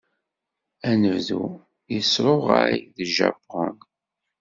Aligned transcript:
Anebdu 0.89 1.43
yesruɣay 1.93 2.75
deg 2.97 3.09
Japun. 3.17 3.75